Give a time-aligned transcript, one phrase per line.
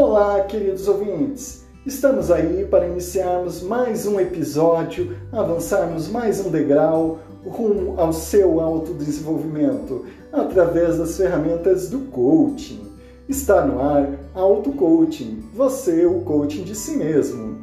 [0.00, 1.64] Olá, queridos ouvintes!
[1.84, 10.04] Estamos aí para iniciarmos mais um episódio, avançarmos mais um degrau rumo ao seu autodesenvolvimento
[10.32, 12.92] através das ferramentas do coaching.
[13.28, 17.58] Está no ar Auto Coaching, você o coaching de si mesmo.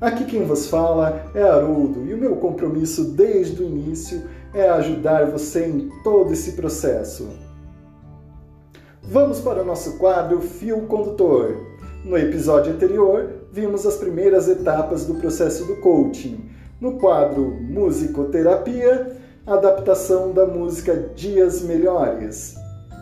[0.00, 4.22] Aqui quem vos fala é Haroldo e o meu compromisso desde o início
[4.54, 7.28] é ajudar você em todo esse processo.
[9.02, 11.73] Vamos para o nosso quadro Fio Condutor.
[12.04, 16.50] No episódio anterior, vimos as primeiras etapas do processo do coaching.
[16.78, 22.56] No quadro Musicoterapia, adaptação da música Dias Melhores,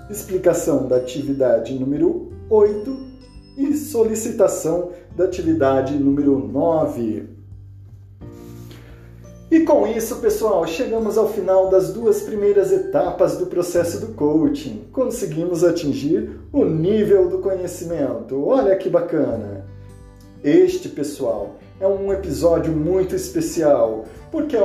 [0.08, 2.96] explicação da atividade número 8
[3.58, 7.41] e solicitação da atividade número 9.
[9.52, 14.84] E com isso, pessoal, chegamos ao final das duas primeiras etapas do processo do coaching.
[14.90, 18.46] Conseguimos atingir o nível do conhecimento.
[18.46, 19.66] Olha que bacana!
[20.42, 24.62] Este, pessoal, é um episódio muito especial, porque é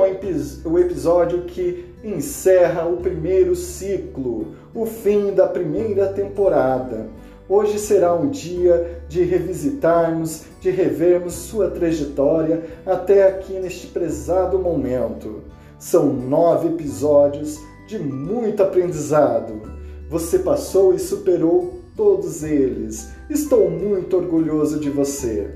[0.64, 7.08] o episódio que encerra o primeiro ciclo, o fim da primeira temporada.
[7.50, 15.44] Hoje será um dia de revisitarmos, de revermos sua trajetória até aqui neste prezado momento.
[15.78, 19.62] São nove episódios de muito aprendizado.
[20.10, 23.08] Você passou e superou todos eles.
[23.30, 25.50] Estou muito orgulhoso de você.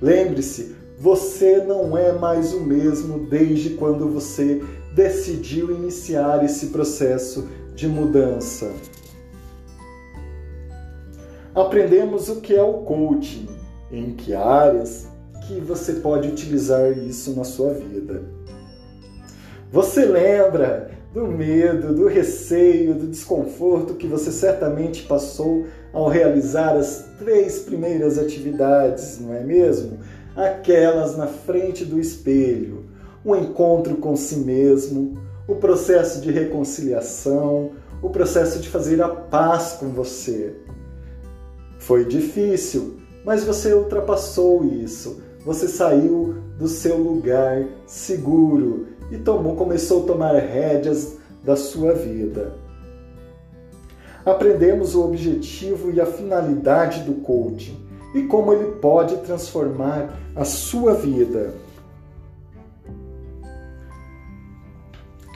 [0.00, 4.62] Lembre-se, você não é mais o mesmo desde quando você
[4.94, 8.70] decidiu iniciar esse processo de mudança
[11.54, 13.48] aprendemos o que é o coaching,
[13.90, 15.06] em que áreas
[15.46, 18.22] que você pode utilizar isso na sua vida.
[19.70, 27.06] Você lembra do medo, do receio, do desconforto que você certamente passou ao realizar as
[27.18, 29.98] três primeiras atividades, não é mesmo?
[30.34, 32.86] Aquelas na frente do espelho,
[33.24, 35.14] o encontro com si mesmo,
[35.46, 37.70] o processo de reconciliação,
[38.02, 40.63] o processo de fazer a paz com você.
[41.84, 42.96] Foi difícil,
[43.26, 45.22] mas você ultrapassou isso.
[45.44, 52.54] Você saiu do seu lugar seguro e tomou, começou a tomar rédeas da sua vida.
[54.24, 57.76] Aprendemos o objetivo e a finalidade do coaching
[58.14, 61.52] e como ele pode transformar a sua vida.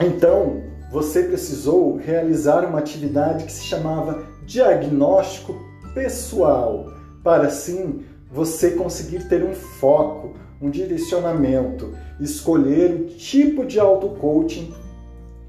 [0.01, 9.29] Então, você precisou realizar uma atividade que se chamava diagnóstico pessoal, para assim você conseguir
[9.29, 14.75] ter um foco, um direcionamento, escolher o tipo de auto-coaching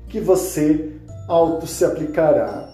[0.08, 0.94] que você
[1.28, 2.70] auto se aplicará.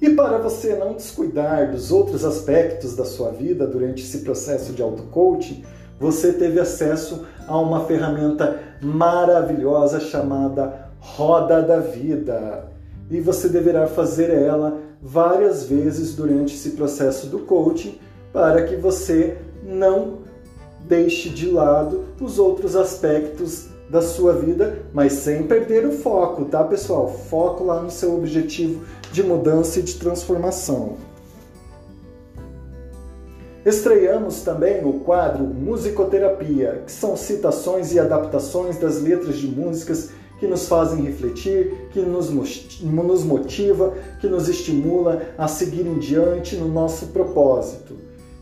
[0.00, 4.82] E para você não descuidar dos outros aspectos da sua vida durante esse processo de
[4.82, 5.64] auto-coaching,
[5.98, 12.68] você teve acesso a uma ferramenta maravilhosa chamada Roda da Vida.
[13.10, 17.98] E você deverá fazer ela várias vezes durante esse processo do coaching
[18.32, 20.20] para que você não
[20.80, 26.64] deixe de lado os outros aspectos da sua vida, mas sem perder o foco, tá,
[26.64, 27.06] pessoal?
[27.28, 28.82] Foco lá no seu objetivo
[29.12, 30.96] de mudança e de transformação.
[33.64, 40.46] Estreamos também o quadro Musicoterapia, que são citações e adaptações das letras de músicas que
[40.46, 42.30] nos fazem refletir, que nos,
[42.80, 47.96] nos motiva, que nos estimula a seguir em diante no nosso propósito.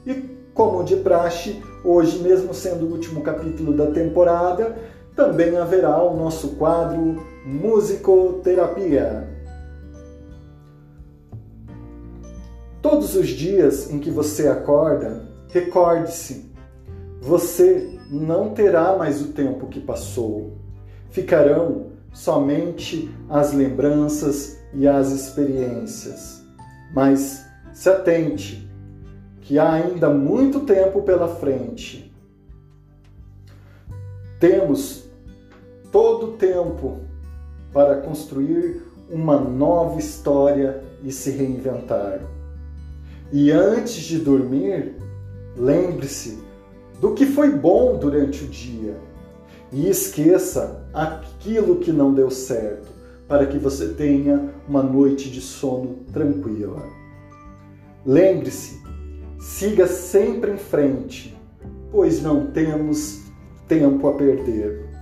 [0.06, 0.14] E
[0.54, 4.76] como de praxe, hoje, mesmo sendo o último capítulo da temporada,
[5.14, 9.28] também haverá o nosso quadro Musicoterapia.
[12.80, 16.50] Todos os dias em que você acorda, recorde-se:
[17.20, 20.61] você não terá mais o tempo que passou.
[21.12, 26.42] Ficarão somente as lembranças e as experiências.
[26.94, 28.66] Mas se atente,
[29.42, 32.10] que há ainda muito tempo pela frente.
[34.40, 35.04] Temos
[35.90, 37.00] todo o tempo
[37.74, 42.20] para construir uma nova história e se reinventar.
[43.30, 44.96] E antes de dormir,
[45.56, 46.42] lembre-se
[46.98, 49.11] do que foi bom durante o dia
[49.72, 52.88] e esqueça aquilo que não deu certo,
[53.26, 56.82] para que você tenha uma noite de sono tranquila.
[58.04, 58.82] Lembre-se,
[59.40, 61.36] siga sempre em frente,
[61.90, 63.22] pois não temos
[63.66, 64.92] tempo a perder.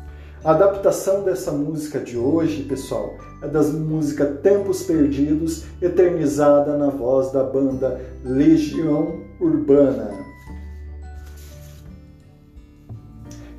[0.45, 7.33] A adaptação dessa música de hoje, pessoal, é das músicas Tempos Perdidos, eternizada na voz
[7.33, 10.20] da banda Legião Urbana.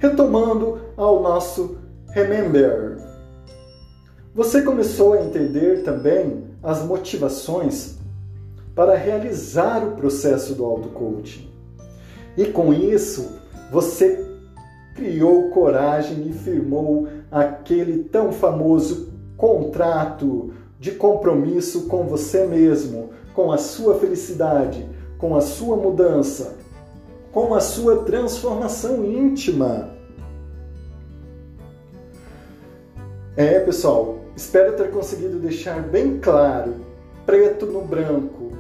[0.01, 1.77] Retomando ao nosso
[2.07, 2.97] Remember.
[4.33, 7.99] Você começou a entender também as motivações
[8.73, 11.47] para realizar o processo do auto-coaching.
[12.35, 13.33] E com isso,
[13.71, 14.27] você
[14.95, 23.57] criou coragem e firmou aquele tão famoso contrato de compromisso com você mesmo, com a
[23.59, 24.83] sua felicidade,
[25.19, 26.55] com a sua mudança,
[27.31, 29.95] com a sua transformação íntima.
[33.37, 36.75] É, pessoal, espero ter conseguido deixar bem claro,
[37.25, 38.51] preto no branco,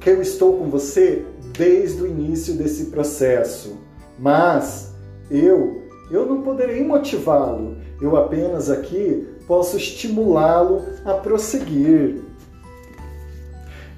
[0.00, 1.24] que eu estou com você
[1.56, 3.76] desde o início desse processo.
[4.18, 4.94] Mas
[5.30, 7.76] eu, eu não poderei motivá-lo.
[8.00, 12.20] Eu apenas aqui posso estimulá-lo a prosseguir.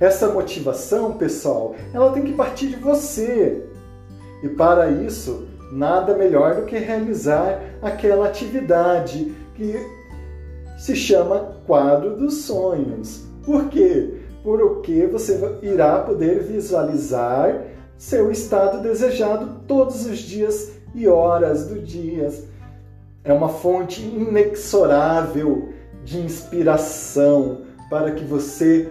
[0.00, 3.62] Essa motivação, pessoal, ela tem que partir de você.
[4.44, 9.74] E para isso, nada melhor do que realizar aquela atividade que
[10.76, 13.24] se chama quadro dos sonhos.
[13.42, 14.20] Por quê?
[14.42, 17.64] Porque você irá poder visualizar
[17.96, 22.28] seu estado desejado todos os dias e horas do dia.
[23.24, 25.70] É uma fonte inexorável
[26.04, 28.90] de inspiração para que você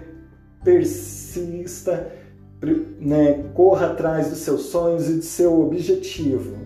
[0.63, 2.11] persista,
[2.99, 6.57] né, corra atrás dos seus sonhos e do seu objetivo.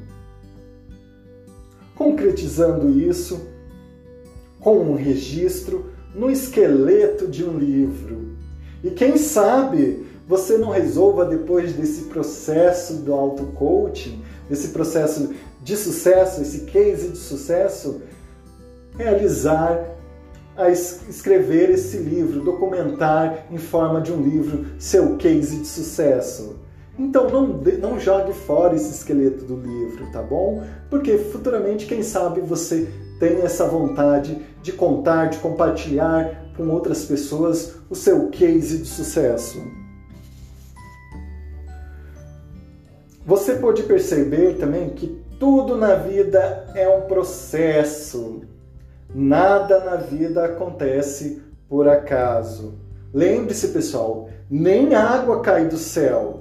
[1.96, 3.48] Concretizando isso
[4.60, 8.36] com um registro no esqueleto de um livro.
[8.84, 15.34] E quem sabe você não resolva depois desse processo do auto-coaching, desse processo
[15.64, 18.02] de sucesso, esse case de sucesso,
[18.98, 19.97] realizar
[20.58, 26.58] a escrever esse livro, documentar em forma de um livro seu case de sucesso.
[26.98, 27.48] Então não,
[27.80, 30.64] não jogue fora esse esqueleto do livro, tá bom?
[30.90, 32.90] Porque futuramente, quem sabe, você
[33.20, 39.62] tem essa vontade de contar, de compartilhar com outras pessoas o seu case de sucesso.
[43.24, 48.42] Você pode perceber também que tudo na vida é um processo.
[49.14, 52.76] Nada na vida acontece por acaso.
[53.14, 56.40] Lembre-se, pessoal, nem água cai do céu.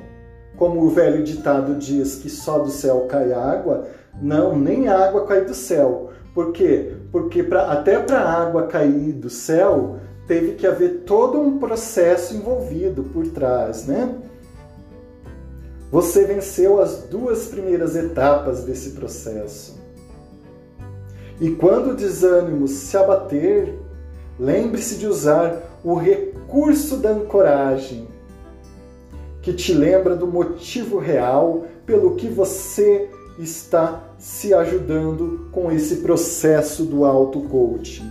[0.57, 3.87] Como o velho ditado diz que só do céu cai água,
[4.21, 6.11] não, nem água cai do céu.
[6.35, 6.95] Por quê?
[7.13, 9.97] Porque pra, até para a água cair do céu,
[10.27, 14.15] teve que haver todo um processo envolvido por trás, né?
[15.91, 19.76] Você venceu as duas primeiras etapas desse processo.
[21.41, 23.79] E quando o desânimo se abater,
[24.39, 28.09] lembre-se de usar o recurso da ancoragem,
[29.43, 36.85] que te lembra do motivo real pelo que você está se ajudando com esse processo
[36.85, 38.11] do auto-coaching.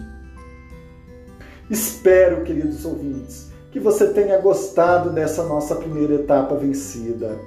[1.69, 7.39] Espero, queridos ouvintes, que você tenha gostado dessa nossa primeira etapa vencida.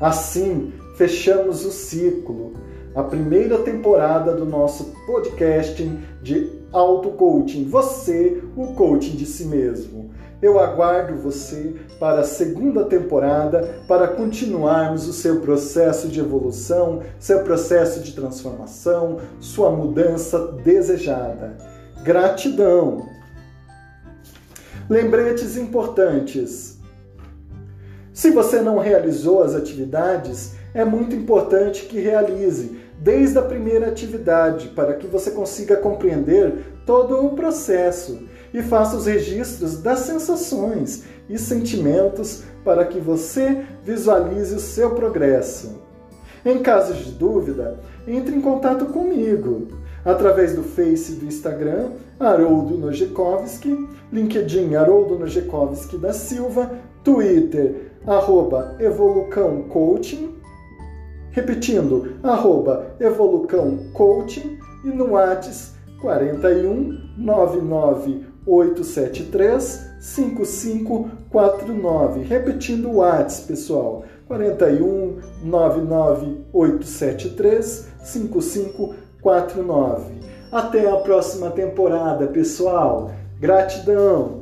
[0.00, 2.54] Assim, fechamos o ciclo,
[2.96, 5.84] a primeira temporada do nosso podcast
[6.22, 7.68] de auto-coaching.
[7.68, 10.10] Você, o coaching de si mesmo.
[10.40, 17.42] Eu aguardo você para a segunda temporada para continuarmos o seu processo de evolução, seu
[17.42, 21.54] processo de transformação, sua mudança desejada.
[22.02, 23.06] Gratidão!
[24.88, 26.78] Lembretes importantes.
[28.12, 34.68] Se você não realizou as atividades, é muito importante que realize desde a primeira atividade
[34.68, 36.52] para que você consiga compreender
[36.86, 44.54] todo o processo e faça os registros das sensações e sentimentos para que você visualize
[44.54, 45.82] o seu progresso.
[46.44, 49.68] Em caso de dúvida, entre em contato comigo
[50.04, 56.70] através do Face e do Instagram, Haroldo Nojekovski, LinkedIn Haroldo Nojekovski da Silva,
[57.02, 60.35] Twitter arroba Evolucão Coaching,
[61.36, 72.22] repetindo, arroba Evolucão Coaching e no WhatsApp 41 99 873 5549.
[72.22, 74.04] Repetindo o WhatsApp, pessoal.
[74.26, 80.14] 41 99 873 5549.
[80.50, 83.12] Até a próxima temporada, pessoal.
[83.38, 84.35] Gratidão!